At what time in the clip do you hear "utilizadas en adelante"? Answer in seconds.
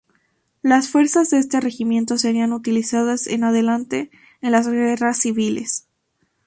2.53-4.09